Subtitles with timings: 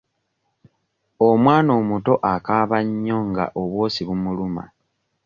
[1.27, 4.63] Omwana omuto akaaba nnyo nga obwosi bumuluma.